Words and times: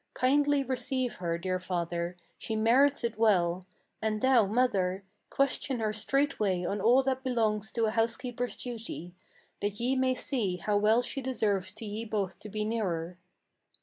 Kindly 0.15 0.63
receive 0.63 1.17
her, 1.17 1.37
dear 1.37 1.59
father: 1.59 2.17
she 2.39 2.55
merits 2.55 3.03
it 3.03 3.19
well; 3.19 3.67
and 4.01 4.19
thou, 4.19 4.47
mother, 4.47 5.03
Question 5.29 5.79
her 5.79 5.93
straightway 5.93 6.65
on 6.65 6.81
all 6.81 7.03
that 7.03 7.23
belongs 7.23 7.71
to 7.73 7.85
a 7.85 7.91
housekeeper's 7.91 8.55
duty, 8.55 9.13
That 9.61 9.79
ye 9.79 9.95
may 9.95 10.15
see 10.15 10.57
how 10.57 10.77
well 10.77 11.03
she 11.03 11.21
deserves 11.21 11.71
to 11.73 11.85
ye 11.85 12.03
both 12.03 12.39
to 12.39 12.49
be 12.49 12.65
nearer." 12.65 13.19